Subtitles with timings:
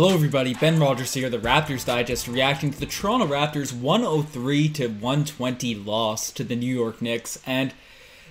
[0.00, 0.54] Hello, everybody.
[0.54, 6.30] Ben Rogers here, the Raptors Digest, reacting to the Toronto Raptors 103 to 120 loss
[6.30, 7.42] to the New York Knicks.
[7.44, 7.74] And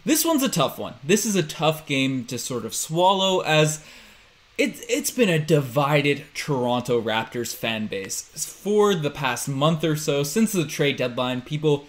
[0.06, 0.94] this one's a tough one.
[1.04, 3.84] This is a tough game to sort of swallow as
[4.58, 10.24] it, it's been a divided Toronto Raptors fan base for the past month or so
[10.24, 11.42] since the trade deadline.
[11.42, 11.86] People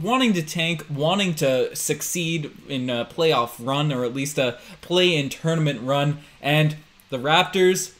[0.00, 5.16] wanting to tank, wanting to succeed in a playoff run or at least a play
[5.16, 6.76] in tournament run, and
[7.10, 7.92] the Raptors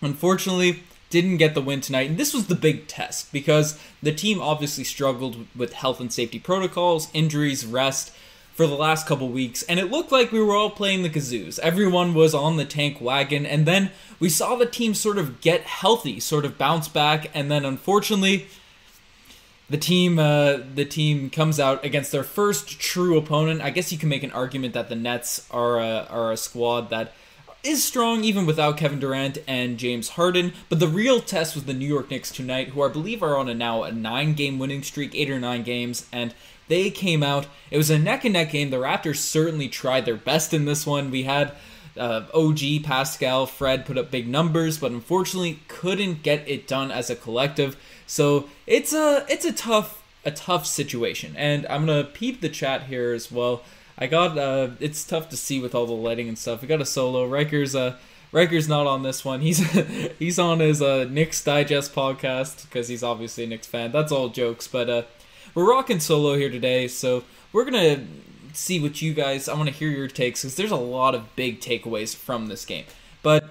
[0.00, 2.10] unfortunately didn't get the win tonight.
[2.10, 6.38] And this was the big test because the team obviously struggled with health and safety
[6.38, 8.12] protocols, injuries, rest
[8.58, 11.60] for the last couple weeks, and it looked like we were all playing the kazoos.
[11.60, 15.60] Everyone was on the tank wagon, and then we saw the team sort of get
[15.60, 18.48] healthy, sort of bounce back, and then unfortunately,
[19.70, 23.62] the team uh, the team comes out against their first true opponent.
[23.62, 26.90] I guess you can make an argument that the Nets are a, are a squad
[26.90, 27.12] that
[27.62, 30.52] is strong even without Kevin Durant and James Harden.
[30.68, 33.48] But the real test was the New York Knicks tonight, who I believe are on
[33.48, 36.34] a now a nine game winning streak, eight or nine games, and
[36.68, 37.46] they came out.
[37.70, 38.70] It was a neck and neck game.
[38.70, 41.10] The Raptors certainly tried their best in this one.
[41.10, 41.52] We had
[41.96, 47.10] uh, OG, Pascal, Fred put up big numbers, but unfortunately couldn't get it done as
[47.10, 47.76] a collective.
[48.06, 52.84] So it's a it's a tough a tough situation, and I'm gonna peep the chat
[52.84, 53.62] here as well.
[53.98, 56.62] I got uh, it's tough to see with all the lighting and stuff.
[56.62, 57.26] We got a solo.
[57.26, 57.96] Riker's uh,
[58.30, 59.40] Riker's not on this one.
[59.40, 59.58] He's
[60.18, 63.90] he's on his uh, Knicks Digest podcast because he's obviously a Knicks fan.
[63.90, 65.02] That's all jokes, but uh,
[65.54, 66.86] we're rocking solo here today.
[66.86, 68.04] So we're gonna
[68.52, 69.48] see what you guys.
[69.48, 72.64] I want to hear your takes because there's a lot of big takeaways from this
[72.64, 72.84] game.
[73.22, 73.48] But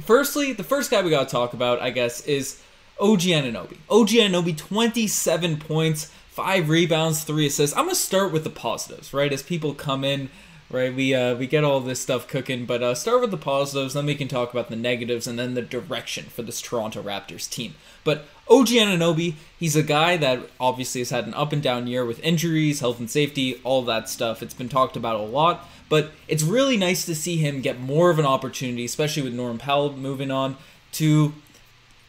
[0.00, 2.62] firstly, the first guy we gotta talk about, I guess, is
[2.98, 3.76] OG Anunoby.
[3.90, 7.74] OG Anunoby, 27 points five rebounds, three assists.
[7.74, 9.32] I'm gonna start with the positives, right?
[9.32, 10.28] As people come in,
[10.70, 10.94] right?
[10.94, 13.94] We uh, we get all this stuff cooking, but uh, start with the positives.
[13.94, 17.48] Then we can talk about the negatives and then the direction for this Toronto Raptors
[17.48, 17.74] team.
[18.04, 22.04] But OG Anunoby, he's a guy that obviously has had an up and down year
[22.04, 24.42] with injuries, health and safety, all that stuff.
[24.42, 28.10] It's been talked about a lot, but it's really nice to see him get more
[28.10, 30.58] of an opportunity, especially with Norm Powell moving on,
[30.92, 31.32] to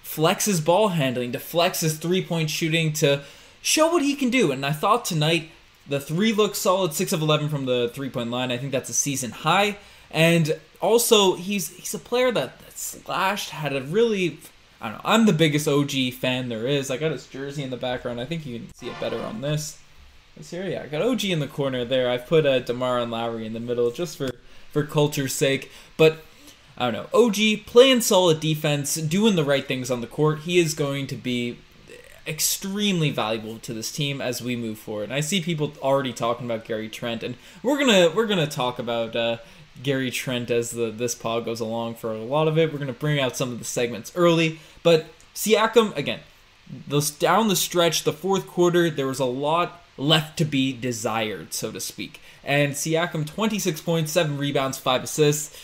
[0.03, 3.22] flex his ball handling, to flex his three point shooting, to
[3.62, 4.51] show what he can do.
[4.51, 5.50] And I thought tonight
[5.88, 8.51] the three looks solid, six of eleven from the three point line.
[8.51, 9.78] I think that's a season high.
[10.12, 14.40] And also, he's he's a player that, that slashed had a really
[14.79, 15.01] I don't know.
[15.09, 16.91] I'm the biggest OG fan there is.
[16.91, 18.22] I got his jersey in the background.
[18.22, 19.79] I think you can see it better on this.
[20.35, 20.84] Let's here, yeah.
[20.84, 22.09] I got OG in the corner there.
[22.09, 24.29] I've put uh, DeMar and Lowry in the middle just for
[24.72, 25.72] for culture's sake.
[25.97, 26.19] But
[26.78, 27.19] I don't know.
[27.19, 30.41] OG playing solid defense, doing the right things on the court.
[30.41, 31.57] He is going to be
[32.27, 35.05] extremely valuable to this team as we move forward.
[35.05, 38.79] And I see people already talking about Gary Trent, and we're gonna we're gonna talk
[38.79, 39.38] about uh,
[39.81, 42.71] Gary Trent as the this pod goes along for a lot of it.
[42.71, 46.19] We're gonna bring out some of the segments early, but Siakam again,
[46.88, 51.53] those down the stretch, the fourth quarter, there was a lot left to be desired,
[51.53, 52.21] so to speak.
[52.44, 55.59] And Siakam, 26 points, 7 rebounds, 5 assists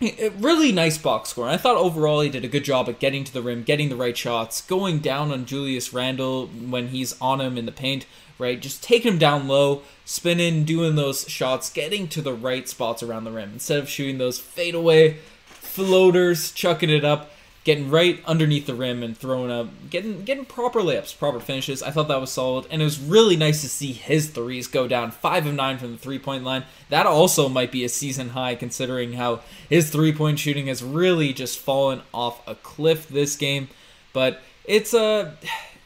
[0.00, 1.48] really nice box score.
[1.48, 3.96] I thought overall he did a good job at getting to the rim, getting the
[3.96, 8.06] right shots, going down on Julius Randle when he's on him in the paint,
[8.38, 8.60] right?
[8.60, 13.24] Just taking him down low, spinning, doing those shots, getting to the right spots around
[13.24, 17.30] the rim instead of shooting those fadeaway floaters, chucking it up
[17.64, 21.82] getting right underneath the rim and throwing up, getting getting proper layups, proper finishes.
[21.82, 24.88] I thought that was solid, and it was really nice to see his threes go
[24.88, 26.64] down five of nine from the three point line.
[26.88, 31.32] That also might be a season high considering how his three point shooting has really
[31.32, 33.68] just fallen off a cliff this game.
[34.12, 35.30] But it's a, uh,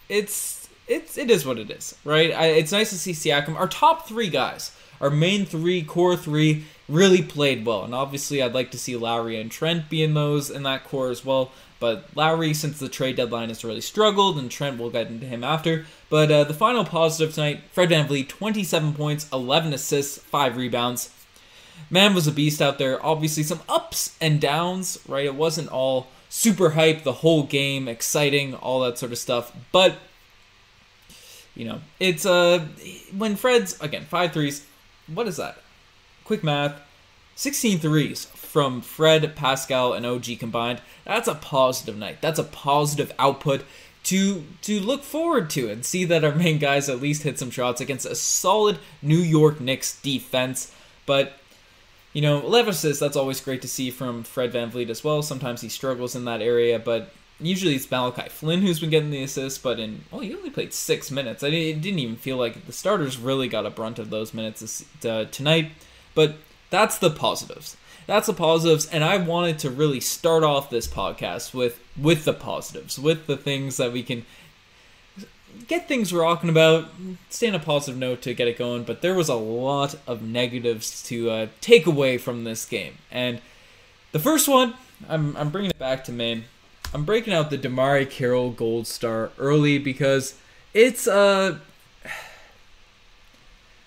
[0.08, 2.32] it's it's it is what it is, right?
[2.32, 3.56] I, it's nice to see Siakam.
[3.56, 4.70] Our top three guys,
[5.00, 9.40] our main three, core three, really played well, and obviously I'd like to see Lowry
[9.40, 11.52] and Trent be in those in that core as well.
[11.80, 15.44] But Lowry, since the trade deadline, has really struggled, and Trent will get into him
[15.44, 15.86] after.
[16.08, 21.10] But uh, the final positive tonight Fred VanVleet, 27 points, 11 assists, 5 rebounds.
[21.90, 23.04] Man was a beast out there.
[23.04, 25.26] Obviously, some ups and downs, right?
[25.26, 29.52] It wasn't all super hype the whole game, exciting, all that sort of stuff.
[29.72, 29.96] But,
[31.54, 32.66] you know, it's uh
[33.16, 34.64] when Fred's, again, five threes,
[35.06, 35.58] what is that?
[36.24, 36.80] Quick math
[37.36, 40.80] 16 threes from Fred, Pascal, and OG combined.
[41.04, 42.18] That's a positive night.
[42.20, 43.64] That's a positive output
[44.04, 47.50] to to look forward to and see that our main guys at least hit some
[47.50, 50.72] shots against a solid New York Knicks defense.
[51.06, 51.34] But
[52.12, 55.20] you know, 11 assists, that's always great to see from Fred Van VanVleet as well.
[55.20, 57.10] Sometimes he struggles in that area, but
[57.40, 60.72] usually it's Malachi Flynn who's been getting the assists, but in oh, he only played
[60.72, 61.42] six minutes.
[61.42, 64.84] I it didn't even feel like the starters really got a brunt of those minutes
[65.04, 65.72] uh, tonight.
[66.14, 66.36] But
[66.70, 67.76] that's the positives.
[68.06, 72.34] that's the positives, and I wanted to really start off this podcast with with the
[72.34, 74.24] positives, with the things that we can
[75.68, 76.88] get things rocking about,
[77.30, 78.82] stay on a positive note to get it going.
[78.82, 83.40] But there was a lot of negatives to uh, take away from this game, and
[84.12, 84.74] the first one,
[85.08, 86.44] I'm I'm bringing it back to Maine.
[86.92, 90.34] I'm breaking out the DeMarre Carroll Gold Star early because
[90.72, 91.58] it's uh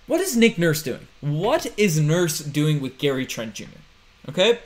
[0.08, 1.08] what is Nick Nurse doing?
[1.22, 3.66] What is Nurse doing with Gary Trent Jr.?
[4.30, 4.60] Okay?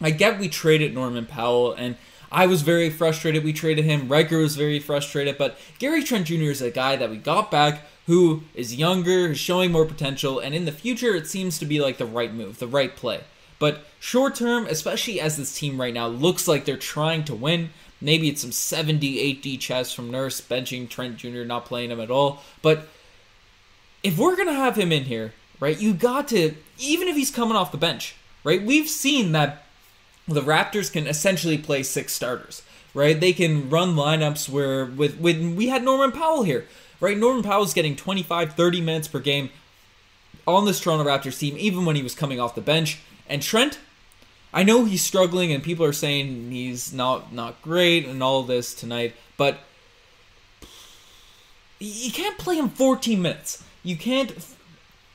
[0.00, 1.96] I get we traded Norman Powell and
[2.32, 4.08] I was very frustrated we traded him.
[4.08, 6.44] Riker was very frustrated, but Gary Trent Jr.
[6.44, 10.54] is a guy that we got back who is younger, is showing more potential, and
[10.54, 13.20] in the future it seems to be like the right move, the right play.
[13.58, 17.70] But short term, especially as this team right now looks like they're trying to win,
[18.00, 22.10] maybe it's some 70, 80 chess from Nurse, benching Trent Jr., not playing him at
[22.10, 22.42] all.
[22.62, 22.88] But
[24.02, 27.56] if we're to have him in here, right, you got to, even if he's coming
[27.56, 28.14] off the bench,
[28.44, 29.64] right, we've seen that
[30.26, 32.62] the Raptors can essentially play six starters,
[32.94, 33.18] right?
[33.18, 36.66] They can run lineups where, with when we had Norman Powell here,
[37.00, 37.16] right?
[37.16, 39.50] Norman Powell's getting 25, 30 minutes per game
[40.46, 43.00] on this Toronto Raptors team, even when he was coming off the bench.
[43.28, 43.78] And Trent,
[44.52, 48.74] I know he's struggling, and people are saying he's not not great and all this
[48.74, 49.60] tonight, but
[51.78, 53.64] you can't play him 14 minutes.
[53.82, 54.32] You can't.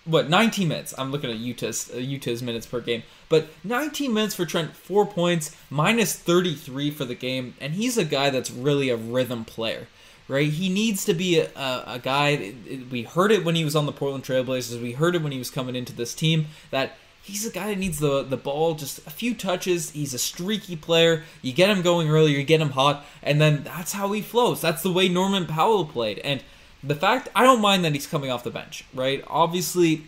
[0.05, 0.93] What 19 minutes?
[0.97, 5.05] I'm looking at Yuta's uh, Yuta's minutes per game, but 19 minutes for Trent, four
[5.05, 9.87] points, minus 33 for the game, and he's a guy that's really a rhythm player
[10.27, 10.49] right?
[10.49, 12.53] He needs to be a, a, a, guy.
[12.91, 14.81] We heard it when he was on the Portland Trailblazers.
[14.81, 16.97] We heard it when he was coming into this team that
[17.27, 19.91] he's a guy that needs the the ball just a few touches.
[19.91, 21.23] He's a streaky player.
[21.41, 24.61] You get him going early, you get him hot, and then that's how he flows.
[24.61, 26.19] That's the way Norman Powell played.
[26.19, 26.43] And
[26.83, 29.23] the fact I don't mind that he's coming off the bench, right?
[29.27, 30.03] Obviously,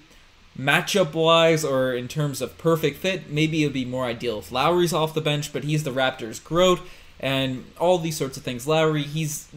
[0.58, 4.94] matchup wise or in terms of perfect fit, maybe it'd be more ideal if Lowry's
[4.94, 6.82] off the bench, but he's the Raptors' growth
[7.20, 8.68] and all these sorts of things.
[8.68, 9.50] Lowry, he's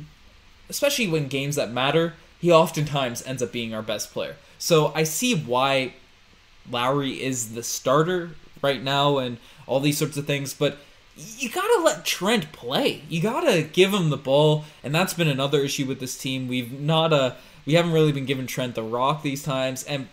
[0.68, 4.36] especially when games that matter, he oftentimes ends up being our best player.
[4.58, 5.94] So I see why
[6.70, 8.30] Lowry is the starter
[8.62, 10.78] right now and all these sorts of things, but
[11.16, 13.02] you gotta let Trent play.
[13.08, 16.48] You gotta give him the ball, and that's been another issue with this team.
[16.48, 17.34] We've not uh
[17.66, 20.08] we haven't really been giving Trent the rock these times, and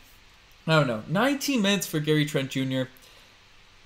[0.68, 2.84] I don't know, 19 minutes for Gary Trent Jr.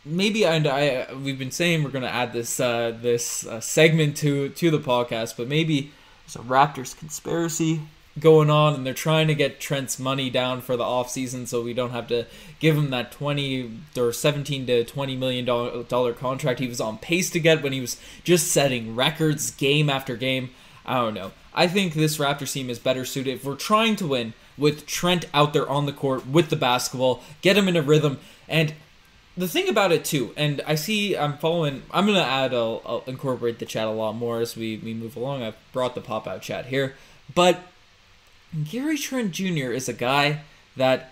[0.03, 4.49] Maybe I, I we've been saying we're gonna add this uh, this uh, segment to
[4.49, 5.91] to the podcast, but maybe
[6.25, 7.81] it's a Raptors conspiracy
[8.19, 11.73] going on and they're trying to get Trent's money down for the offseason so we
[11.73, 12.27] don't have to
[12.59, 17.31] give him that 20 or 17 to 20 million dollar contract he was on pace
[17.31, 20.51] to get when he was just setting records game after game.
[20.85, 21.31] I don't know.
[21.55, 25.25] I think this Raptors team is better suited if we're trying to win with Trent
[25.33, 28.73] out there on the court with the basketball, get him in a rhythm and
[29.35, 31.81] the thing about it too, and I see I'm following.
[31.89, 32.53] I'm gonna add.
[32.53, 35.41] I'll, I'll incorporate the chat a lot more as we we move along.
[35.41, 36.93] I've brought the pop out chat here,
[37.33, 37.59] but
[38.69, 39.71] Gary Trent Jr.
[39.71, 40.41] is a guy
[40.75, 41.11] that,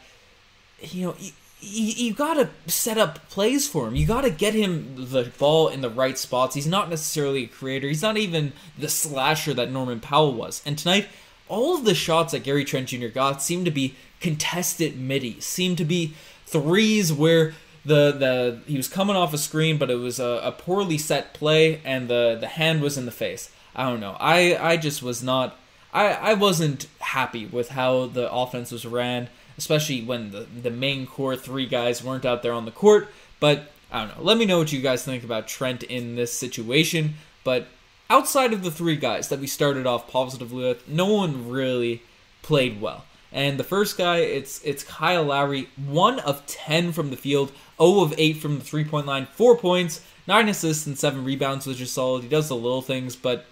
[0.81, 3.95] you know, you, you, got to set up plays for him.
[3.95, 6.55] You got to get him the ball in the right spots.
[6.55, 7.87] He's not necessarily a creator.
[7.87, 10.61] He's not even the slasher that Norman Powell was.
[10.65, 11.07] And tonight,
[11.47, 13.07] all of the shots that Gary Trent Jr.
[13.07, 16.13] got seemed to be contested middies, seemed to be
[16.45, 20.51] threes where the the he was coming off a screen, but it was a, a
[20.51, 23.51] poorly set play, and the the hand was in the face.
[23.75, 24.15] I don't know.
[24.19, 25.57] I I just was not
[25.93, 31.05] I, I wasn't happy with how the offense was ran, especially when the, the main
[31.05, 33.09] core three guys weren't out there on the court.
[33.39, 34.23] But I don't know.
[34.23, 37.15] Let me know what you guys think about Trent in this situation.
[37.43, 37.67] But
[38.09, 42.03] outside of the three guys that we started off positively with, no one really
[42.41, 43.05] played well.
[43.33, 48.01] And the first guy, it's it's Kyle Lowry, one of ten from the field, 0
[48.01, 51.79] of 8 from the three point line, four points, nine assists, and seven rebounds, which
[51.79, 52.23] is solid.
[52.23, 53.45] He does the little things, but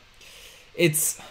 [0.75, 1.21] it's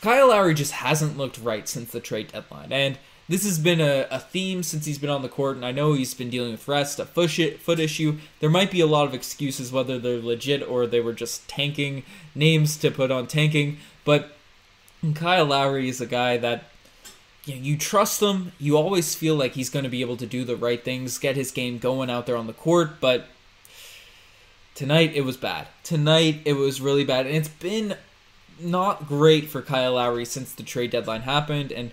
[0.00, 2.72] Kyle Lowry just hasn't looked right since the trade deadline.
[2.72, 5.72] And this has been a, a theme since he's been on the court, and I
[5.72, 8.18] know he's been dealing with rest, a foot, issue.
[8.40, 12.04] There might be a lot of excuses, whether they're legit or they were just tanking
[12.34, 13.78] names to put on tanking.
[14.04, 14.32] But
[15.14, 16.64] Kyle Lowry is a guy that
[17.44, 18.52] you, know, you trust him.
[18.58, 21.36] You always feel like he's going to be able to do the right things, get
[21.36, 22.98] his game going out there on the court.
[22.98, 23.26] But
[24.74, 25.68] tonight it was bad.
[25.82, 27.96] Tonight it was really bad, and it's been
[28.60, 31.90] not great for Kyle Lowry since the trade deadline happened, and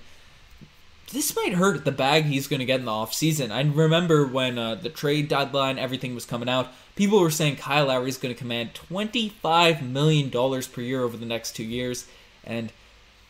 [1.12, 3.52] this might hurt the bag he's going to get in the offseason.
[3.52, 7.86] I remember when uh, the trade deadline, everything was coming out, people were saying Kyle
[7.88, 12.08] Lowry is going to command $25 million per year over the next two years.
[12.44, 12.72] And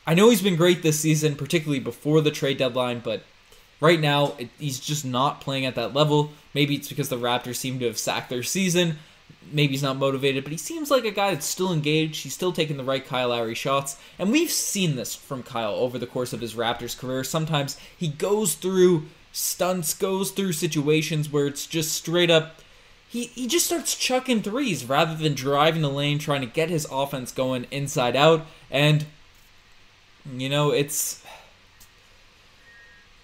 [0.08, 3.24] I know he's been great this season, particularly before the trade deadline, but
[3.82, 6.32] right now it, he's just not playing at that level.
[6.54, 8.98] Maybe it's because the Raptors seem to have sacked their season.
[9.52, 12.24] Maybe he's not motivated, but he seems like a guy that's still engaged.
[12.24, 13.98] He's still taking the right Kyle Lowry shots.
[14.18, 17.24] And we've seen this from Kyle over the course of his Raptors career.
[17.24, 22.62] Sometimes he goes through stunts, goes through situations where it's just straight up
[23.16, 26.86] he, he just starts chucking threes rather than driving the lane, trying to get his
[26.92, 28.46] offense going inside out.
[28.70, 29.06] And,
[30.30, 31.24] you know, it's.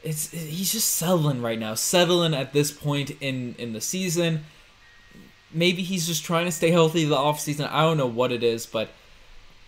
[0.01, 4.45] It's he's just settling right now, settling at this point in in the season.
[5.53, 7.65] Maybe he's just trying to stay healthy the off season.
[7.65, 8.89] I don't know what it is, but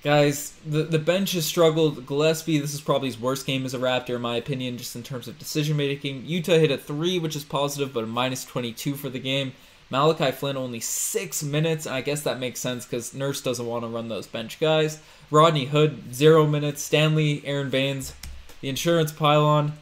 [0.03, 2.05] guys, the the bench has struggled.
[2.05, 5.03] Gillespie, this is probably his worst game as a Raptor, in my opinion, just in
[5.03, 6.23] terms of decision making.
[6.23, 9.53] Yuta hit a three, which is positive, but a minus twenty two for the game.
[9.89, 13.87] Malachi Flynn only six minutes, I guess that makes sense because Nurse doesn't want to
[13.87, 14.99] run those bench guys.
[15.29, 16.81] Rodney Hood zero minutes.
[16.81, 18.13] Stanley Aron Baynes,
[18.61, 19.73] the insurance pylon.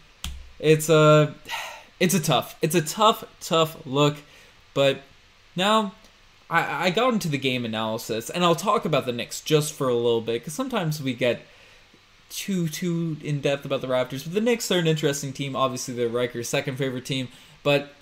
[0.60, 1.34] It's a,
[2.00, 4.18] it's a tough, it's a tough, tough look,
[4.74, 5.02] but
[5.56, 5.94] now
[6.50, 9.88] I, I got into the game analysis, and I'll talk about the Knicks just for
[9.88, 11.42] a little bit because sometimes we get
[12.30, 14.24] too too in depth about the Raptors.
[14.24, 15.56] But the Knicks are an interesting team.
[15.56, 17.28] Obviously, they're Riker's second favorite team,
[17.64, 17.94] but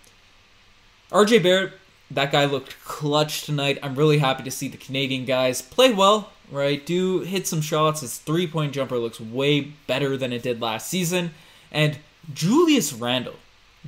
[1.11, 1.73] RJ Barrett
[2.11, 3.77] that guy looked clutch tonight.
[3.83, 6.83] I'm really happy to see the Canadian guys play well, right?
[6.83, 8.01] Do hit some shots.
[8.01, 11.31] His three point jumper looks way better than it did last season.
[11.71, 11.99] And
[12.33, 13.35] Julius Randle,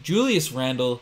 [0.02, 1.02] Julius Randle,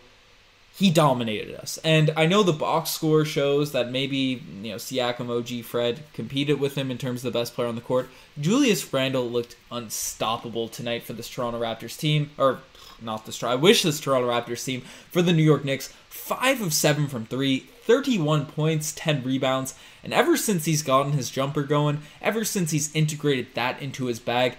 [0.79, 1.77] he dominated us.
[1.83, 6.57] And I know the box score shows that maybe, you know, Siakam, OG, Fred competed
[6.57, 8.07] with him in terms of the best player on the court.
[8.39, 12.59] Julius Randle looked unstoppable tonight for this Toronto Raptors team, or
[13.01, 13.43] not this.
[13.43, 14.79] I wish this Toronto Raptors team
[15.11, 20.13] for the New York Knicks 5 of 7 from 3, 31 points, 10 rebounds, and
[20.13, 24.55] ever since he's gotten his jumper going, ever since he's integrated that into his bag,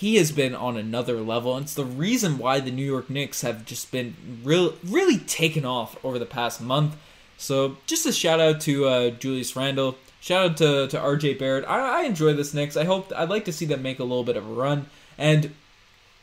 [0.00, 1.54] he has been on another level.
[1.54, 5.66] And it's the reason why the New York Knicks have just been real, really taken
[5.66, 6.96] off over the past month.
[7.36, 9.98] So just a shout out to uh, Julius Randle.
[10.18, 11.66] Shout out to, to RJ Barrett.
[11.68, 12.78] I, I enjoy this Knicks.
[12.78, 14.86] I hope I'd like to see them make a little bit of a run.
[15.18, 15.52] And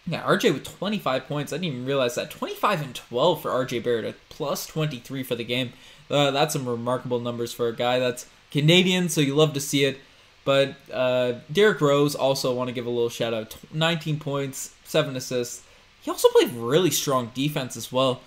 [0.07, 1.53] yeah, RJ with 25 points.
[1.53, 2.31] I didn't even realize that.
[2.31, 5.73] 25 and 12 for RJ Barrett, a plus 23 for the game.
[6.09, 9.85] Uh, that's some remarkable numbers for a guy that's Canadian, so you love to see
[9.85, 9.99] it.
[10.47, 13.57] But uh, Derrick Rose also want to give a little shout out.
[13.73, 15.61] 19 points, 7 assists.
[16.01, 18.21] He also played really strong defense as well.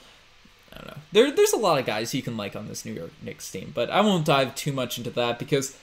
[0.70, 1.02] I don't know.
[1.12, 3.72] There, there's a lot of guys you can like on this New York Knicks team,
[3.74, 5.78] but I won't dive too much into that because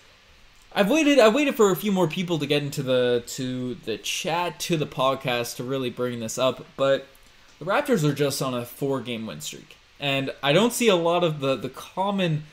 [0.74, 1.18] I've waited.
[1.18, 4.78] I waited for a few more people to get into the to the chat to
[4.78, 7.08] the podcast to really bring this up, but
[7.58, 10.96] the Raptors are just on a four game win streak, and I don't see a
[10.96, 12.44] lot of the the common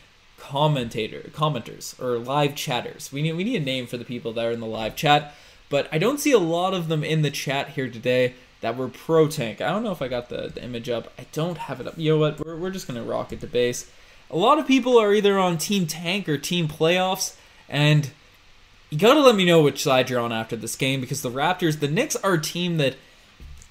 [0.48, 3.10] commentator commenters or live chatters.
[3.12, 5.34] We need we need a name for the people that are in the live chat,
[5.70, 8.88] but I don't see a lot of them in the chat here today that were
[8.88, 9.60] pro tank.
[9.60, 11.12] I don't know if I got the, the image up.
[11.18, 11.94] I don't have it up.
[11.96, 12.44] You know what?
[12.44, 13.90] We're we're just gonna rock it to base.
[14.30, 17.36] A lot of people are either on team tank or team playoffs
[17.68, 18.10] and
[18.90, 21.30] you got to let me know which side you're on after this game because the
[21.30, 22.96] Raptors, the Knicks are a team that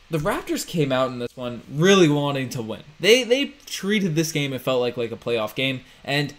[0.09, 2.83] the Raptors came out in this one really wanting to win.
[2.99, 6.33] They they treated this game it felt like like a playoff game and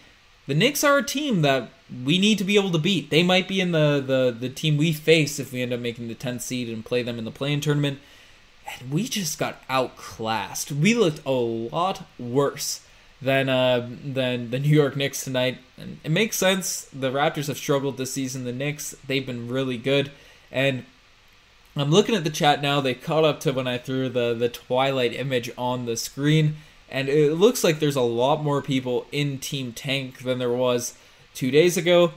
[0.47, 1.69] the Knicks are a team that
[2.03, 3.09] we need to be able to beat.
[3.09, 6.07] They might be in the the the team we face if we end up making
[6.07, 7.99] the 10th seed and play them in the play-in tournament.
[8.67, 10.71] And we just got outclassed.
[10.71, 12.81] We looked a lot worse
[13.21, 15.59] than uh, than the New York Knicks tonight.
[15.77, 16.89] And it makes sense.
[16.93, 18.43] The Raptors have struggled this season.
[18.43, 20.11] The Knicks they've been really good,
[20.51, 20.85] and
[21.75, 22.81] I'm looking at the chat now.
[22.81, 26.55] They caught up to when I threw the the Twilight image on the screen,
[26.89, 30.95] and it looks like there's a lot more people in Team Tank than there was
[31.33, 32.11] two days ago.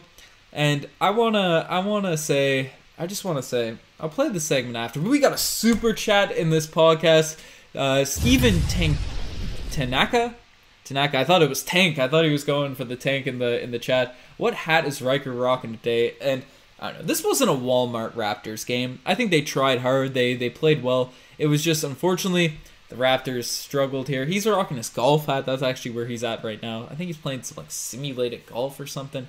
[0.53, 5.01] And I wanna I wanna say I just wanna say I'll play the segment after.
[5.01, 7.39] But we got a super chat in this podcast.
[7.75, 8.97] Uh, Steven Tank
[9.71, 10.35] Tanaka
[10.85, 11.19] Tanaka.
[11.19, 11.99] I thought it was Tank.
[11.99, 14.17] I thought he was going for the tank in the in the chat.
[14.37, 16.15] What hat is Riker rocking today?
[16.21, 16.45] And
[16.81, 17.07] I don't know.
[17.07, 19.01] This wasn't a Walmart Raptors game.
[19.05, 20.15] I think they tried hard.
[20.15, 21.13] They they played well.
[21.37, 24.25] It was just unfortunately the Raptors struggled here.
[24.25, 25.47] He's rocking his golf hat.
[25.47, 26.85] That's actually where he's at right now.
[26.85, 29.26] I think he's playing some like simulated golf or something.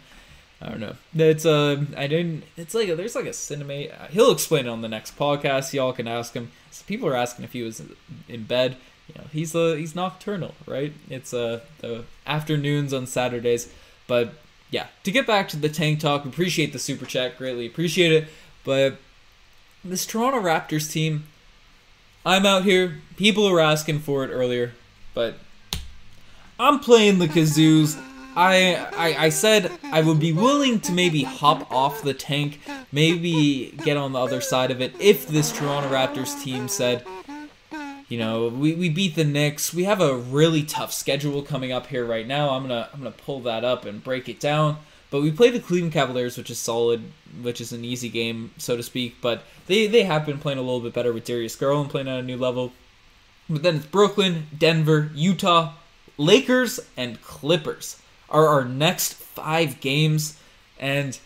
[0.62, 0.96] I don't know.
[1.16, 2.44] It's uh, I didn't.
[2.58, 4.10] It's like there's like a cinemate.
[4.10, 5.74] He'll explain it on the next podcast.
[5.74, 6.52] Y'all can ask him.
[6.72, 7.82] So people are asking if he was
[8.28, 8.78] in bed
[9.10, 10.94] you know he's a he's nocturnal, right?
[11.10, 13.72] It's uh the afternoons on Saturdays,
[14.08, 14.34] but
[14.70, 14.88] yeah.
[15.04, 18.28] To get back to the tank talk, appreciate the super chat, greatly appreciate it.
[18.64, 18.98] But
[19.84, 21.26] this Toronto Raptors team,
[22.26, 22.98] I'm out here.
[23.18, 24.74] People were asking for it earlier,
[25.14, 25.36] but
[26.60, 28.02] I'm playing the kazoos.
[28.36, 32.60] I, I I said I would be willing to maybe hop off the tank,
[32.92, 37.06] maybe get on the other side of it if this Toronto Raptors team said,
[38.08, 39.74] you know, we, we beat the Knicks.
[39.74, 42.52] We have a really tough schedule coming up here right now.
[42.52, 44.78] I'm gonna I'm gonna pull that up and break it down.
[45.12, 47.02] But we play the Cleveland Cavaliers, which is solid,
[47.42, 49.16] which is an easy game, so to speak.
[49.22, 52.20] But they, they have been playing a little bit better with Darius Garland playing at
[52.20, 52.74] a new level.
[53.50, 55.74] But then it's Brooklyn, Denver, Utah,
[56.18, 58.00] Lakers, and Clippers
[58.30, 60.40] are our next five games.
[60.80, 61.18] And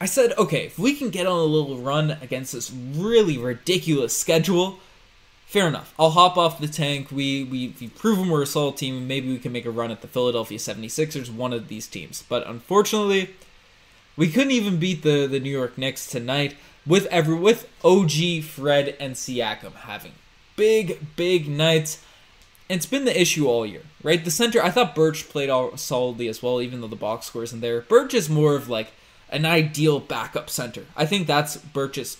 [0.00, 4.16] I said, okay, if we can get on a little run against this really ridiculous
[4.16, 4.78] schedule,
[5.52, 5.92] fair enough.
[5.98, 7.12] I'll hop off the tank.
[7.12, 10.00] We, we, we've proven we're a solid team, maybe we can make a run at
[10.00, 12.24] the Philadelphia 76ers, one of these teams.
[12.26, 13.34] But unfortunately,
[14.16, 16.56] we couldn't even beat the, the New York Knicks tonight
[16.86, 20.12] with every with OG, Fred, and Siakam having
[20.56, 22.02] big, big nights.
[22.70, 24.24] It's been the issue all year, right?
[24.24, 27.42] The center, I thought Birch played all solidly as well, even though the box score
[27.42, 27.82] isn't there.
[27.82, 28.92] Birch is more of like
[29.28, 30.86] an ideal backup center.
[30.96, 32.16] I think that's Birch's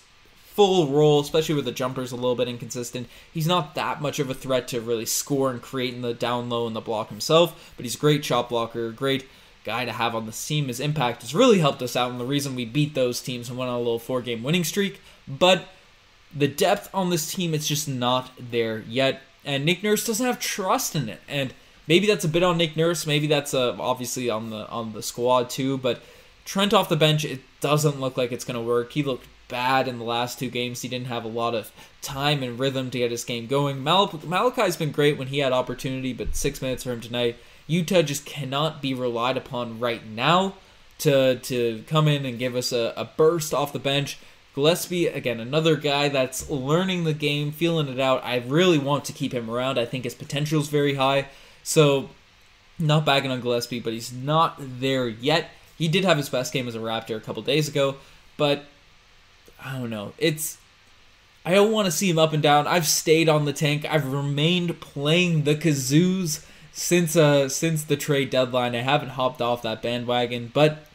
[0.55, 3.07] full role, especially with the jumpers a little bit inconsistent.
[3.33, 6.49] He's not that much of a threat to really score and create in the down
[6.49, 9.25] low and the block himself, but he's a great shot blocker, great
[9.63, 10.67] guy to have on the team.
[10.67, 13.57] His impact has really helped us out, and the reason we beat those teams and
[13.57, 15.01] went on a little four game winning streak.
[15.27, 15.65] But
[16.35, 20.39] the depth on this team, it's just not there yet, and Nick Nurse doesn't have
[20.39, 21.21] trust in it.
[21.27, 21.51] And
[21.87, 25.01] maybe that's a bit on Nick Nurse, maybe that's uh, obviously on the on the
[25.01, 26.01] squad too, but.
[26.45, 28.91] Trent off the bench, it doesn't look like it's going to work.
[28.91, 30.81] He looked bad in the last two games.
[30.81, 31.71] He didn't have a lot of
[32.01, 33.83] time and rhythm to get his game going.
[33.83, 37.37] Mal- Malachi's been great when he had opportunity, but six minutes for him tonight.
[37.69, 40.55] Yuta just cannot be relied upon right now
[40.99, 44.17] to to come in and give us a, a burst off the bench.
[44.55, 48.23] Gillespie, again, another guy that's learning the game, feeling it out.
[48.23, 49.79] I really want to keep him around.
[49.79, 51.29] I think his potential is very high.
[51.63, 52.09] So,
[52.77, 55.49] not bagging on Gillespie, but he's not there yet.
[55.77, 57.95] He did have his best game as a Raptor a couple days ago,
[58.37, 58.65] but
[59.63, 60.13] I don't know.
[60.17, 60.57] It's
[61.45, 62.67] I don't want to see him up and down.
[62.67, 63.85] I've stayed on the tank.
[63.89, 68.75] I've remained playing the kazoos since uh since the trade deadline.
[68.75, 70.85] I haven't hopped off that bandwagon, but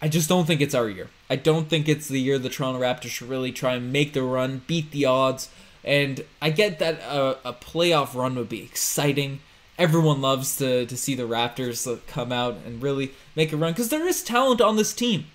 [0.00, 1.08] I just don't think it's our year.
[1.30, 4.22] I don't think it's the year the Toronto Raptors should really try and make the
[4.22, 5.48] run, beat the odds.
[5.82, 9.40] And I get that a, a playoff run would be exciting.
[9.78, 13.72] Everyone loves to, to see the Raptors uh, come out and really make a run
[13.72, 15.26] because there is talent on this team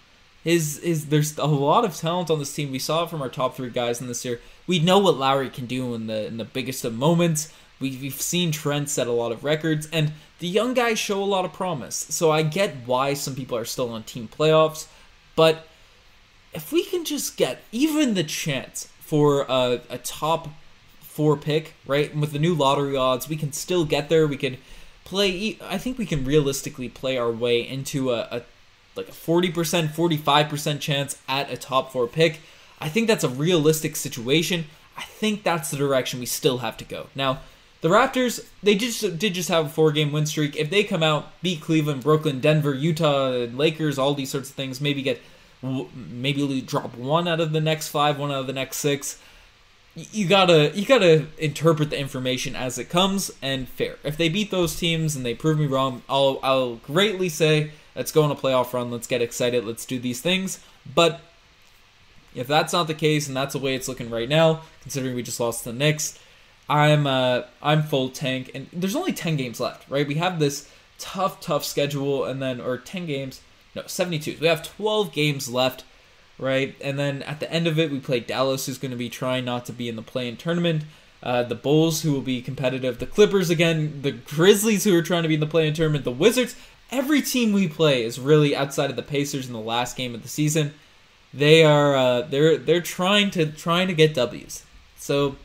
[0.43, 2.71] is is there's a lot of talent on this team.
[2.71, 4.39] We saw it from our top three guys in this year.
[4.67, 7.53] We know what Lowry can do in the in the biggest of moments.
[7.79, 11.25] We've, we've seen Trent set a lot of records, and the young guys show a
[11.25, 11.95] lot of promise.
[11.95, 14.87] So I get why some people are still on team playoffs,
[15.35, 15.67] but
[16.53, 20.49] if we can just get even the chance for a, a top
[21.21, 24.25] four pick, right, with the new lottery odds, we can still get there.
[24.25, 24.57] We can
[25.03, 25.55] play.
[25.61, 28.41] I think we can realistically play our way into a, a
[28.95, 32.39] like a 40%, 45% chance at a top four pick.
[32.79, 34.65] I think that's a realistic situation.
[34.97, 37.05] I think that's the direction we still have to go.
[37.13, 37.41] Now,
[37.81, 40.55] the Raptors, they just did just have a four game win streak.
[40.55, 44.81] If they come out, beat Cleveland, Brooklyn, Denver, Utah, Lakers, all these sorts of things,
[44.81, 45.21] maybe get
[45.61, 49.21] maybe drop one out of the next five, one out of the next six.
[49.95, 53.97] You gotta you gotta interpret the information as it comes and fair.
[54.03, 58.11] If they beat those teams and they prove me wrong, I'll I'll greatly say Let's
[58.11, 58.91] go on a playoff run.
[58.91, 59.65] Let's get excited.
[59.65, 60.59] Let's do these things.
[60.95, 61.21] But
[62.33, 65.23] if that's not the case, and that's the way it's looking right now, considering we
[65.23, 66.17] just lost to the Knicks,
[66.69, 70.07] I'm uh, I'm full tank, and there's only ten games left, right?
[70.07, 73.41] We have this tough, tough schedule, and then or ten games,
[73.75, 74.37] no, 72.
[74.39, 75.83] we have 12 games left,
[76.37, 76.75] right?
[76.81, 79.45] And then at the end of it, we play Dallas, who's going to be trying
[79.45, 80.83] not to be in the play-in tournament.
[81.23, 82.97] Uh, the Bulls, who will be competitive.
[82.97, 84.01] The Clippers again.
[84.01, 86.03] The Grizzlies, who are trying to be in the play-in tournament.
[86.03, 86.55] The Wizards
[86.91, 90.21] every team we play is really outside of the Pacers in the last game of
[90.21, 90.73] the season.
[91.33, 94.65] They are uh, they're they're trying to trying to get W's.
[94.97, 95.37] So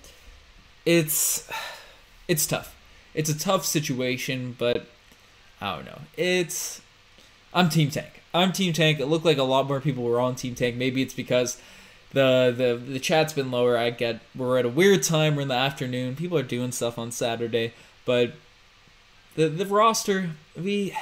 [0.85, 1.49] it's
[2.27, 2.77] it's tough.
[3.15, 4.87] It's a tough situation, but
[5.61, 6.01] I don't know.
[6.17, 6.81] It's
[7.55, 8.16] I'm Team Tank.
[8.37, 9.01] I'm Team Tank.
[9.01, 10.77] It looked like a lot more people were on Team Tank.
[10.77, 11.61] Maybe it's because
[12.13, 13.77] the the the chat's been lower.
[13.77, 15.37] I get we're at a weird time.
[15.37, 16.17] We're in the afternoon.
[16.17, 17.73] People are doing stuff on Saturday,
[18.05, 18.35] but
[19.35, 20.95] the the roster we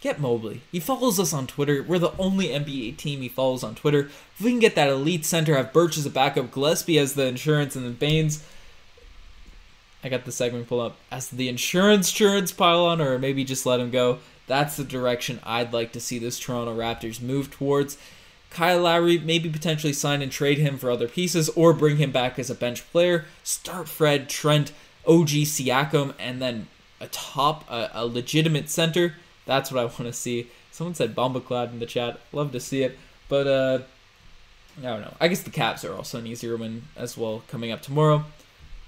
[0.00, 0.60] Get Mobley.
[0.70, 1.82] He follows us on Twitter.
[1.82, 4.10] We're the only NBA team he follows on Twitter.
[4.36, 7.26] If we can get that elite center, have Birch as a backup, Gillespie as the
[7.26, 8.44] insurance, and then Baynes.
[10.04, 13.80] I got the segment pull up as the insurance insurance pylon, or maybe just let
[13.80, 14.20] him go.
[14.48, 17.96] That's the direction I'd like to see this Toronto Raptors move towards.
[18.50, 22.38] Kyle Lowry, maybe potentially sign and trade him for other pieces, or bring him back
[22.38, 23.26] as a bench player.
[23.44, 24.72] Start Fred, Trent,
[25.06, 26.66] OG Siakam, and then
[27.00, 29.14] a top, a, a legitimate center
[29.48, 30.48] that's what I want to see.
[30.70, 32.20] Someone said Bombacloud in the chat.
[32.32, 32.98] Love to see it.
[33.30, 33.78] But, uh,
[34.78, 35.14] I don't know.
[35.18, 38.24] I guess the Cavs are also an easier win as well coming up tomorrow.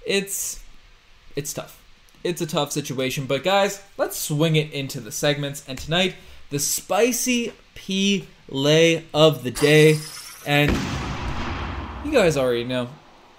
[0.05, 0.63] it's
[1.35, 1.80] it's tough.
[2.23, 5.63] It's a tough situation, but guys, let's swing it into the segments.
[5.67, 6.15] And tonight,
[6.51, 9.97] the spicy pea lay of the day,
[10.45, 10.69] and
[12.05, 12.89] you guys already know,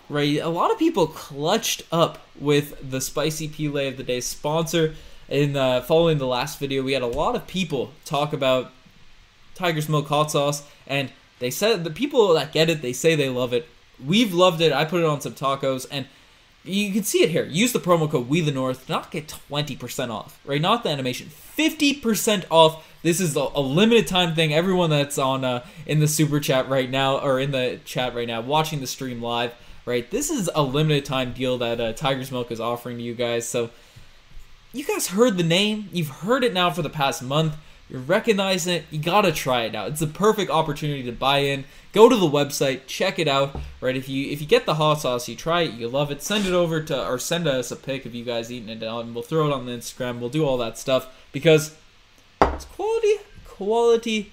[0.08, 0.38] right?
[0.38, 4.94] A lot of people clutched up with the spicy pea lay of the day sponsor.
[5.28, 8.72] In uh, following the last video, we had a lot of people talk about
[9.54, 13.28] Tiger's Milk hot sauce, and they said the people that get it, they say they
[13.28, 13.68] love it.
[14.04, 14.72] We've loved it.
[14.72, 16.06] I put it on some tacos, and
[16.64, 17.44] you can see it here.
[17.44, 20.60] Use the promo code We the North, not get twenty percent off, right?
[20.60, 22.88] Not the animation, fifty percent off.
[23.02, 24.54] This is a, a, limited time thing.
[24.54, 28.28] Everyone that's on uh, in the super chat right now, or in the chat right
[28.28, 29.54] now, watching the stream live,
[29.86, 30.08] right?
[30.10, 33.48] This is a limited time deal that uh, Tiger's Milk is offering to you guys.
[33.48, 33.70] So
[34.72, 35.88] you guys heard the name.
[35.92, 37.56] You've heard it now for the past month.
[37.92, 38.84] You're recognizing it.
[38.90, 39.90] You gotta try it out.
[39.90, 41.66] It's the perfect opportunity to buy in.
[41.92, 43.54] Go to the website, check it out.
[43.82, 43.94] Right?
[43.94, 46.22] If you if you get the hot sauce, you try it, you love it.
[46.22, 49.14] Send it over to or send us a pic of you guys eating it, and
[49.14, 50.20] we'll throw it on the Instagram.
[50.20, 51.76] We'll do all that stuff because
[52.40, 54.32] it's quality quality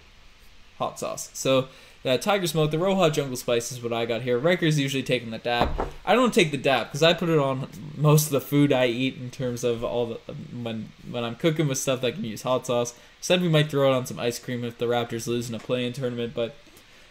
[0.77, 1.29] hot sauce.
[1.33, 1.67] So
[2.05, 4.37] uh, Tiger's Milk, the Roja Jungle Spice is what I got here.
[4.37, 5.69] Riker's usually taking the dab.
[6.05, 8.87] I don't take the dab because I put it on most of the food I
[8.87, 12.43] eat in terms of all the when when I'm cooking with stuff that can use
[12.43, 12.93] hot sauce.
[13.19, 15.59] Said we might throw it on some ice cream if the Raptors lose in a
[15.59, 16.55] play-in tournament, but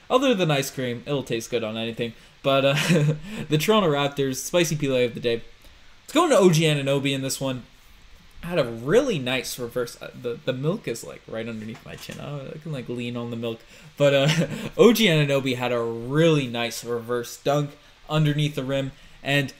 [0.09, 2.14] other than ice cream, it'll taste good on anything.
[2.42, 2.74] But uh,
[3.48, 5.42] the Toronto Raptors, spicy pile of the day.
[6.05, 7.64] Let's go into OG Anunoby in this one
[8.42, 10.01] had a really nice reverse.
[10.01, 12.20] Uh, the the milk is like right underneath my chin.
[12.20, 13.61] I can like lean on the milk.
[13.96, 14.29] But uh,
[14.79, 17.70] OG Anunoby had a really nice reverse dunk
[18.09, 19.53] underneath the rim, and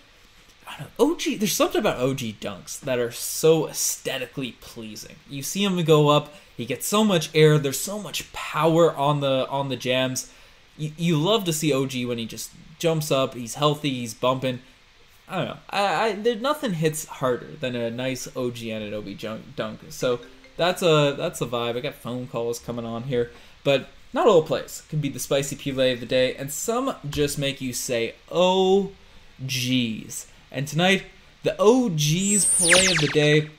[0.79, 1.39] know, OG.
[1.39, 5.17] There's something about OG dunks that are so aesthetically pleasing.
[5.29, 6.33] You see him go up.
[6.57, 7.59] He gets so much air.
[7.59, 10.33] There's so much power on the on the jams.
[10.77, 13.35] You, you love to see OG when he just jumps up.
[13.35, 13.91] He's healthy.
[13.91, 14.61] He's bumping
[15.29, 15.59] I don't know.
[15.71, 19.19] I, I there's nothing hits harder than a nice OG Anunoby
[19.57, 19.81] dunk.
[19.91, 20.21] So
[20.57, 21.77] that's a that's a vibe.
[21.77, 23.31] I got phone calls coming on here,
[23.65, 27.39] but not all plays can be the spicy play of the day, and some just
[27.39, 28.93] make you say, "Oh,
[29.45, 31.05] geez." And tonight,
[31.43, 33.51] the OG's play of the day.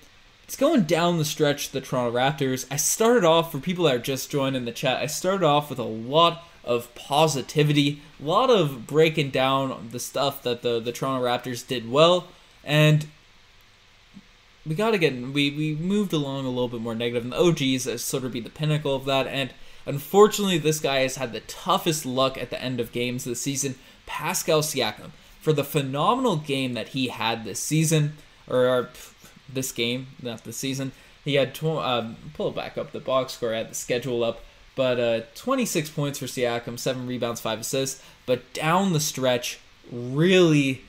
[0.44, 1.68] It's going down the stretch.
[1.68, 2.66] To the Toronto Raptors.
[2.72, 4.98] I started off for people that are just joining the chat.
[4.98, 10.43] I started off with a lot of positivity, a lot of breaking down the stuff
[10.43, 12.28] that the the Toronto Raptors did well,
[12.63, 13.08] and
[14.65, 17.26] we got to get we we moved along a little bit more negative.
[17.26, 19.28] negative, and the OGs sort of be the pinnacle of that.
[19.28, 19.52] And
[19.86, 23.76] unfortunately, this guy has had the toughest luck at the end of games this season.
[24.06, 28.13] Pascal Siakam for the phenomenal game that he had this season,
[28.48, 28.89] or,
[29.52, 30.91] this game, not the season.
[31.26, 33.54] He had tw- um, pull back up the box score.
[33.54, 34.41] Had the schedule up.
[34.80, 38.02] But uh, 26 points for Siakam, 7 rebounds, 5 assists.
[38.26, 39.60] But down the stretch,
[39.92, 40.84] really,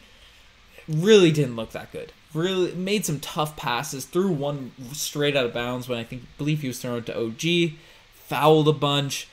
[0.86, 2.12] really didn't look that good.
[2.32, 6.60] Really made some tough passes, threw one straight out of bounds when I think believe
[6.60, 7.72] he was thrown to OG,
[8.14, 9.26] fouled a bunch,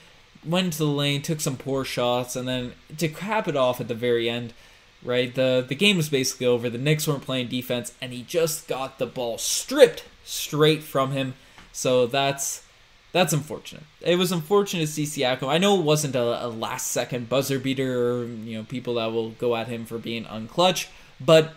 [0.44, 3.88] went to the lane, took some poor shots, and then to cap it off at
[3.88, 4.56] the very end,
[5.04, 5.36] right?
[5.36, 6.68] The the game was basically over.
[6.68, 11.36] The Knicks weren't playing defense, and he just got the ball stripped straight from him.
[11.72, 12.64] So that's
[13.12, 13.84] that's unfortunate.
[14.02, 15.48] It was unfortunate to see Siakam.
[15.48, 19.12] I know it wasn't a, a last second buzzer beater or you know people that
[19.12, 20.88] will go at him for being unclutch,
[21.20, 21.54] but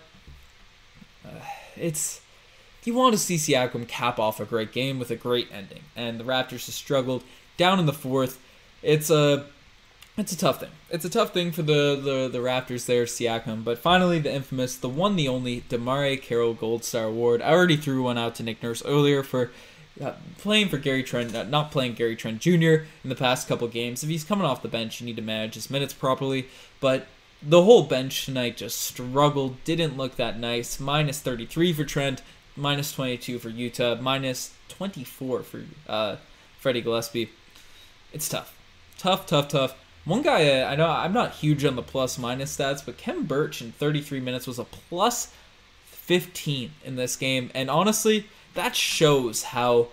[1.24, 1.40] uh,
[1.76, 2.20] it's
[2.84, 6.18] you want to see Siakam cap off a great game with a great ending, and
[6.18, 7.22] the Raptors have struggled
[7.56, 8.40] down in the fourth.
[8.82, 9.46] It's a
[10.16, 10.70] it's a tough thing.
[10.90, 13.64] It's a tough thing for the, the, the Raptors there, Siakam.
[13.64, 17.40] But finally, the infamous, the one, the only, DeMarre Carroll Gold Star Award.
[17.40, 19.50] I already threw one out to Nick Nurse earlier for
[20.02, 22.84] uh, playing for Gary Trent, uh, not playing Gary Trent Jr.
[23.02, 24.02] in the past couple games.
[24.02, 26.48] If he's coming off the bench, you need to manage his minutes properly.
[26.80, 27.06] But
[27.42, 30.80] the whole bench tonight just struggled, didn't look that nice.
[30.80, 32.22] Minus 33 for Trent,
[32.56, 36.16] minus 22 for Yuta, minus 24 for uh,
[36.58, 37.30] Freddie Gillespie.
[38.12, 38.56] It's tough.
[38.98, 39.76] Tough, tough, tough.
[40.04, 43.24] One guy, uh, I know I'm not huge on the plus minus stats, but Khem
[43.24, 45.32] Birch in 33 minutes was a plus
[45.84, 47.50] 15 in this game.
[47.54, 49.88] And honestly, that shows how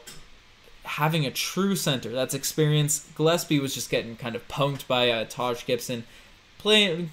[0.83, 3.13] having a true center that's experienced.
[3.15, 6.05] Gillespie was just getting kind of punked by uh, Taj Gibson.
[6.57, 7.11] Playing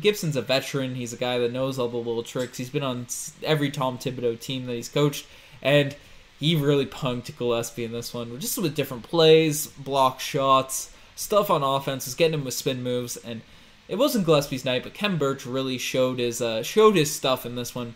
[0.00, 0.94] Gibson's a veteran.
[0.94, 2.56] He's a guy that knows all the little tricks.
[2.56, 3.06] He's been on
[3.42, 5.26] every Tom Thibodeau team that he's coached,
[5.60, 5.94] and
[6.40, 11.62] he really punked Gillespie in this one, just with different plays, block shots, stuff on
[11.62, 13.42] offense, was getting him with spin moves, and
[13.88, 17.54] it wasn't Gillespie's night, but Khem Birch really showed his uh, showed his stuff in
[17.54, 17.94] this one.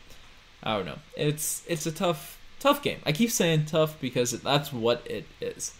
[0.62, 0.98] I don't know.
[1.16, 3.00] It's it's a tough tough game.
[3.04, 5.74] I keep saying tough because that's what it is.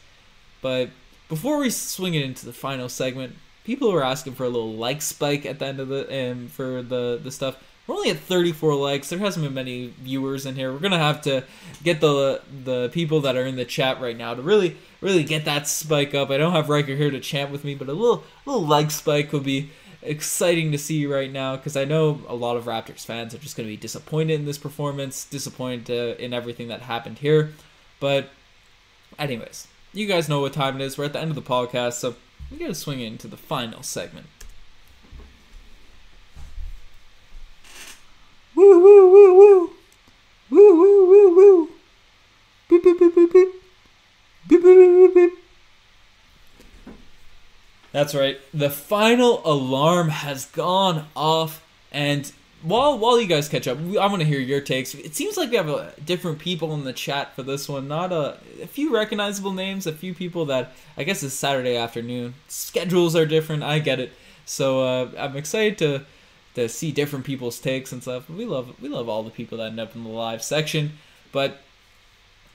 [0.60, 0.90] But
[1.28, 5.02] before we swing it into the final segment, people were asking for a little like
[5.02, 7.56] spike at the end of the um, for the the stuff.
[7.86, 9.08] we're only at 34 likes.
[9.08, 10.72] There hasn't been many viewers in here.
[10.72, 11.44] We're gonna have to
[11.84, 15.44] get the the people that are in the chat right now to really really get
[15.44, 16.30] that spike up.
[16.30, 19.32] I don't have Riker here to chant with me, but a little little like spike
[19.32, 19.70] would be
[20.02, 23.56] exciting to see right now because I know a lot of Raptors fans are just
[23.56, 27.52] going to be disappointed in this performance, disappointed uh, in everything that happened here.
[27.98, 28.30] But,
[29.18, 30.96] anyways, you guys know what time it is.
[30.96, 32.14] We're at the end of the podcast, so
[32.50, 34.26] we got to swing into the final segment.
[38.54, 39.70] Woo woo woo woo.
[40.50, 41.68] Woo woo woo woo.
[42.68, 43.48] Beep beep beep beep beep.
[44.48, 45.39] Beep beep beep beep.
[47.92, 48.40] That's right.
[48.54, 52.30] The final alarm has gone off, and
[52.62, 54.94] while while you guys catch up, I want to hear your takes.
[54.94, 57.88] It seems like we have a, different people in the chat for this one.
[57.88, 62.34] Not a a few recognizable names, a few people that I guess it's Saturday afternoon.
[62.48, 63.62] Schedules are different.
[63.62, 64.12] I get it.
[64.44, 66.04] So uh, I'm excited to
[66.54, 68.28] to see different people's takes and stuff.
[68.28, 70.92] We love we love all the people that end up in the live section.
[71.32, 71.58] But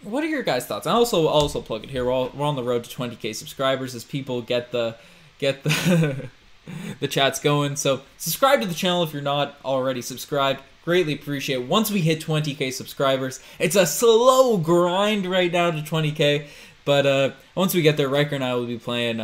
[0.02, 0.86] what are your guys' thoughts?
[0.86, 2.06] I also also plug it here.
[2.06, 4.96] We're, all, we're on the road to 20k subscribers as people get the
[5.40, 6.30] get the
[7.00, 7.76] the chats going.
[7.76, 10.62] So subscribe to the channel if you're not already subscribed.
[10.84, 11.62] Greatly appreciate.
[11.62, 11.68] It.
[11.68, 16.46] Once we hit 20k subscribers, it's a slow grind right now to 20k.
[16.86, 19.20] But uh, once we get there, Riker and I will be playing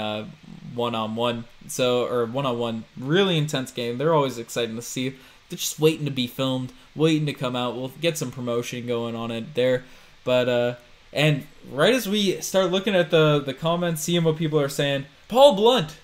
[0.73, 1.45] one on one.
[1.67, 3.97] So or one on one, really intense game.
[3.97, 5.09] They're always exciting to see.
[5.49, 7.75] They're just waiting to be filmed, waiting to come out.
[7.75, 9.83] We'll get some promotion going on it there.
[10.23, 10.75] But uh,
[11.13, 15.05] and right as we start looking at the the comments, seeing what people are saying,
[15.27, 15.97] Paul Blunt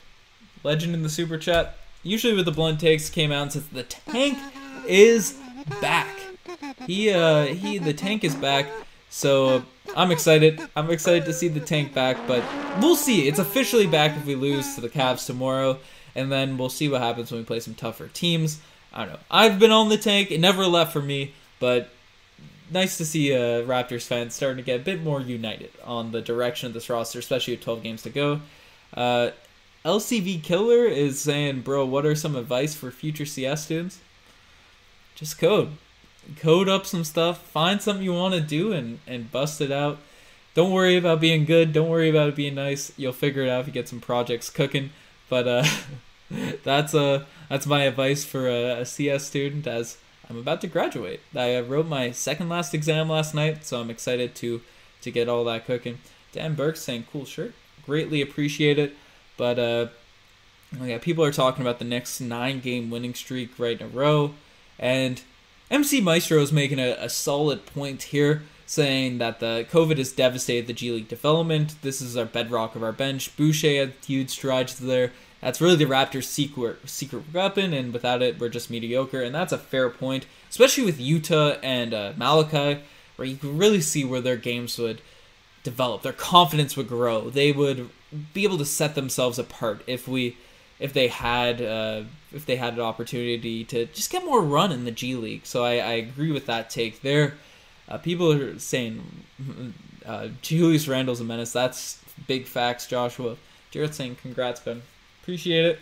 [0.68, 1.78] legend in the super chat.
[2.04, 4.38] Usually with the blunt takes came out and says the tank
[4.86, 5.40] is
[5.82, 6.10] back.
[6.86, 8.68] He uh he the tank is back.
[9.10, 9.64] So
[9.96, 10.62] I'm excited.
[10.76, 12.44] I'm excited to see the tank back, but
[12.82, 13.28] we'll see.
[13.28, 15.80] It's officially back if we lose to the Cavs tomorrow,
[16.14, 18.60] and then we'll see what happens when we play some tougher teams.
[18.94, 19.20] I don't know.
[19.32, 20.32] I've been on the tank.
[20.32, 21.90] It never left for me, but
[22.70, 26.22] nice to see uh, Raptors fans starting to get a bit more united on the
[26.22, 28.42] direction of this roster, especially with 12 games to go.
[28.94, 29.32] Uh,
[29.88, 34.00] LCV Killer is saying, bro, what are some advice for future CS students?
[35.16, 35.78] Just code.
[36.36, 37.42] Code up some stuff.
[37.42, 40.00] Find something you want to do and, and bust it out.
[40.56, 41.72] Don't worry about being good.
[41.72, 42.92] Don't worry about it being nice.
[42.98, 44.90] You'll figure it out if you get some projects cooking.
[45.30, 45.64] But uh,
[46.66, 49.98] that's uh, that's my advice for a, a CS student as
[50.30, 51.22] I'm about to graduate.
[51.34, 54.62] I wrote my second last exam last night, so I'm excited to
[55.02, 56.00] to get all that cooking.
[56.34, 57.54] Dan Burke saying, "Cool shirt,
[57.86, 58.94] greatly appreciate it."
[59.38, 59.88] But uh,
[60.84, 64.34] yeah, people are talking about the next nine game winning streak right in a row,
[64.78, 65.22] and
[65.70, 70.68] MC Maestro is making a, a solid point here, saying that the COVID has devastated
[70.68, 71.76] the G League development.
[71.82, 73.36] This is our bedrock of our bench.
[73.38, 75.14] Boucher had huge strides there.
[75.42, 79.22] That's really the Raptors' secret secret weapon, and without it, we're just mediocre.
[79.22, 82.82] And that's a fair point, especially with Yuta and uh, Malachi,
[83.16, 85.02] where you can really see where their games would
[85.64, 86.02] develop.
[86.02, 87.30] Their confidence would grow.
[87.30, 87.90] They would
[88.34, 90.38] be able to set themselves apart if we
[90.80, 94.86] if they had uh, if they had an opportunity to just get more run in
[94.86, 95.46] the G League.
[95.46, 97.36] So I, I agree with that take there.
[97.90, 99.24] Uh, people are saying
[100.06, 101.52] uh, Julius Randle's a menace.
[101.52, 103.38] That's big facts, Joshua.
[103.72, 104.82] Jared saying congrats, Ben.
[105.22, 105.80] Appreciate it,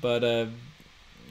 [0.00, 0.46] but uh,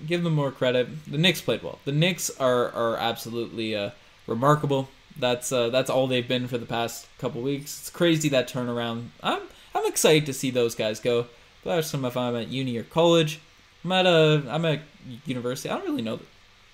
[0.08, 0.88] give them more credit.
[1.10, 1.80] The Knicks played well.
[1.86, 3.92] The Knicks are are absolutely uh,
[4.28, 4.90] remarkable.
[5.18, 7.80] That's uh, that's all they've been for the past couple weeks.
[7.80, 9.08] It's crazy that turnaround.
[9.22, 9.42] I'm
[9.80, 11.28] I'm excited to see those guys go.
[11.64, 13.40] But some if I'm at uni or college.
[13.84, 14.82] I'm at a I'm at
[15.26, 15.70] university.
[15.70, 16.26] I don't really know the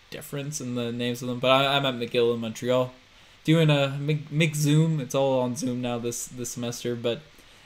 [0.10, 2.94] difference in the names of them, but I, am at McGill in Montreal,
[3.44, 5.00] doing a Mc, Zoom.
[5.00, 7.22] It's all on Zoom now this this semester, but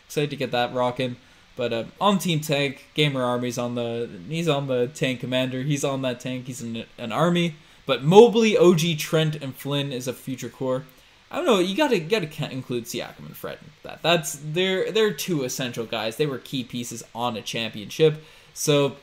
[0.06, 1.16] excited to get that rocking.
[1.56, 5.62] But uh, on Team Tank, Gamer Army's on the he's on the tank commander.
[5.64, 6.48] He's on that tank.
[6.48, 7.56] He's in an army.
[7.86, 10.84] But Mobley, OG, Trent, and Flynn is a future core.
[11.32, 11.60] I don't know.
[11.60, 13.60] You gotta gotta include Siakam and Fred.
[13.84, 16.18] That that's they're they're two essential guys.
[16.18, 18.24] They were key pieces on a championship.
[18.54, 18.96] So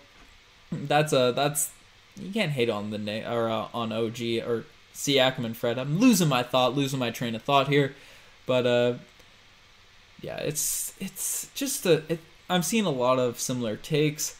[0.72, 1.70] that's a that's
[2.16, 5.78] you can't hate on the name or uh, on OG or Siakam and Fred.
[5.78, 7.94] I'm losing my thought, losing my train of thought here,
[8.46, 8.94] but uh,
[10.20, 12.02] yeah, it's it's just a.
[12.08, 14.36] It, I'm seeing a lot of similar takes,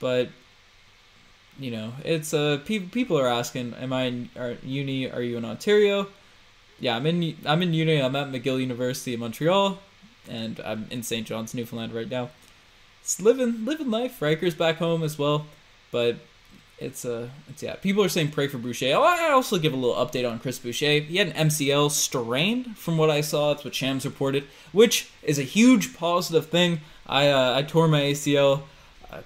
[0.00, 0.28] but
[1.58, 4.30] you know, it's uh, pe- people are asking, "Am I in
[4.64, 5.10] uni?
[5.10, 6.08] Are you in Ontario?"
[6.82, 8.02] Yeah, I'm in I'm in uni.
[8.02, 9.78] I'm at McGill University in Montreal,
[10.28, 11.24] and I'm in St.
[11.24, 12.30] John's, Newfoundland right now.
[13.00, 14.20] It's living living life.
[14.20, 15.46] Riker's back home as well,
[15.92, 16.16] but
[16.80, 17.76] it's uh it's yeah.
[17.76, 18.94] People are saying pray for Boucher.
[18.96, 20.98] Oh, I also give a little update on Chris Boucher.
[20.98, 23.52] He had an MCL strain, from what I saw.
[23.52, 24.42] That's what Shams reported,
[24.72, 26.80] which is a huge positive thing.
[27.06, 28.62] I uh, I tore my ACL
[29.12, 29.20] uh,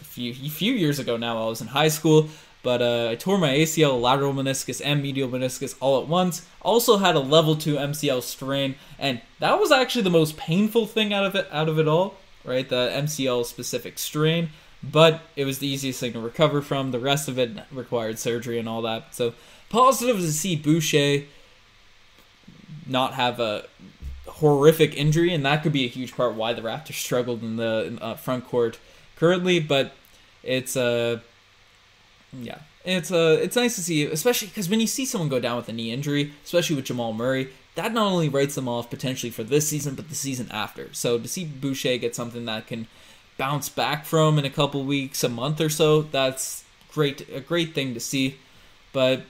[0.00, 1.44] a few a few years ago now.
[1.44, 2.30] I was in high school
[2.62, 6.46] but uh, I tore my ACL, lateral meniscus, and medial meniscus all at once.
[6.60, 11.12] Also had a level two MCL strain, and that was actually the most painful thing
[11.12, 11.48] out of it.
[11.50, 12.68] Out of it all, right?
[12.68, 14.50] The MCL specific strain,
[14.82, 16.92] but it was the easiest thing to recover from.
[16.92, 19.14] The rest of it required surgery and all that.
[19.14, 19.34] So
[19.68, 21.26] positive to see Boucher
[22.86, 23.66] not have a
[24.26, 27.84] horrific injury, and that could be a huge part why the Raptors struggled in the
[27.86, 28.78] in, uh, front court
[29.16, 29.58] currently.
[29.58, 29.94] But
[30.44, 30.82] it's a
[31.14, 31.18] uh,
[32.32, 35.56] yeah, it's uh, it's nice to see, especially because when you see someone go down
[35.56, 39.30] with a knee injury, especially with Jamal Murray, that not only writes them off potentially
[39.30, 40.92] for this season, but the season after.
[40.92, 42.86] So to see Boucher get something that can
[43.38, 47.74] bounce back from in a couple weeks, a month or so, that's great, a great
[47.74, 48.36] thing to see.
[48.92, 49.22] But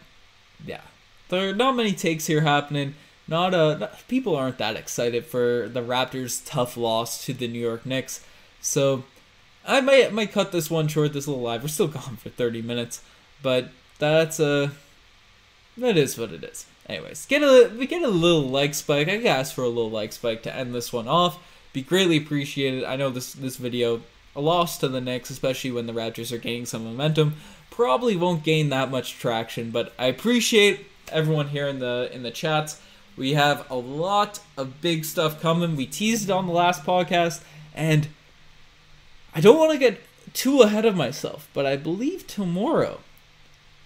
[0.65, 0.83] yeah,
[1.29, 2.95] there are not many takes here happening.
[3.29, 7.61] Not uh, not, people aren't that excited for the Raptors' tough loss to the New
[7.61, 8.25] York Knicks.
[8.61, 9.05] So
[9.67, 11.63] I might might cut this one short, this little live.
[11.63, 13.03] We're still gone for 30 minutes,
[13.43, 14.69] but that's a uh,
[15.77, 16.67] that is what it is.
[16.89, 19.09] Anyways, get a we get a little like spike.
[19.09, 21.39] I ask for a little like spike to end this one off.
[21.73, 22.85] Be greatly appreciated.
[22.85, 24.03] I know this this video
[24.35, 27.37] a loss to the Knicks, especially when the Raptors are gaining some momentum,
[27.71, 29.71] probably won't gain that much traction.
[29.71, 32.81] But I appreciate everyone here in the in the chats.
[33.17, 35.77] We have a lot of big stuff coming.
[35.77, 37.43] We teased it on the last podcast,
[37.75, 38.09] and
[39.35, 40.01] I don't want to get
[40.33, 43.01] too ahead of myself, but I believe tomorrow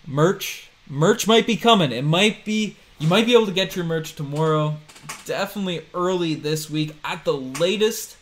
[0.06, 1.92] merch merch might be coming.
[1.92, 4.76] It might be you might be able to get your merch tomorrow.
[5.24, 8.16] Definitely early this week at the latest.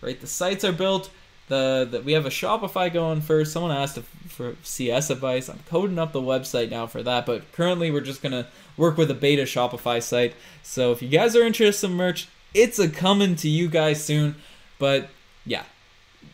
[0.00, 1.10] Right, the sites are built.
[1.48, 3.52] The, the we have a Shopify going first.
[3.52, 5.48] Someone asked if, for CS advice.
[5.48, 9.10] I'm coding up the website now for that, but currently we're just gonna work with
[9.10, 10.34] a beta Shopify site.
[10.62, 14.36] So if you guys are interested in merch, it's a coming to you guys soon.
[14.78, 15.10] But
[15.44, 15.64] yeah,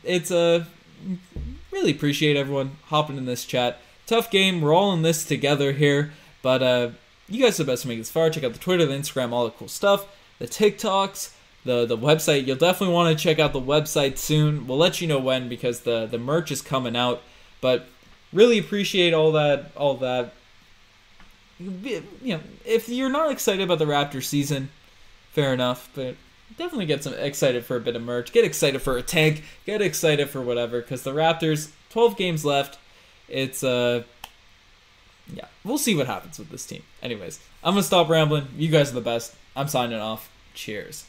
[0.04, 0.66] it's a
[1.70, 3.80] really appreciate everyone hopping in this chat.
[4.06, 4.60] Tough game.
[4.60, 6.90] We're all in this together here, but uh,
[7.28, 8.30] you guys are the best to make this far.
[8.30, 10.06] Check out the Twitter, the Instagram, all the cool stuff,
[10.38, 11.32] the TikToks,
[11.64, 12.46] the the website.
[12.46, 14.66] You'll definitely want to check out the website soon.
[14.66, 17.22] We'll let you know when because the the merch is coming out.
[17.60, 17.88] But
[18.32, 20.32] really appreciate all that all that.
[21.58, 24.70] You know, if you're not excited about the Raptor season,
[25.32, 25.88] fair enough.
[25.94, 26.16] But
[26.58, 28.32] definitely get some excited for a bit of merch.
[28.32, 29.42] Get excited for a tank.
[29.64, 32.78] Get excited for whatever because the Raptors, 12 games left.
[33.28, 34.02] It's uh
[35.32, 36.82] yeah, we'll see what happens with this team.
[37.02, 38.48] Anyways, I'm gonna stop rambling.
[38.56, 39.34] You guys are the best.
[39.56, 40.30] I'm signing off.
[40.54, 41.06] Cheers.